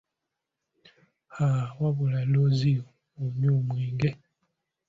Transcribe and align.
Ha! 1.35 1.47
Wabula 1.81 2.19
looziyo 2.31 2.85
onywa 3.21 3.49
omwenge. 3.59 4.09